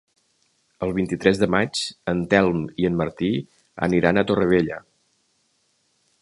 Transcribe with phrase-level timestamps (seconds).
[0.85, 1.81] El vint-i-tres de maig
[2.13, 3.29] en Telm i en Martí
[3.89, 4.81] aniran a Torrevella.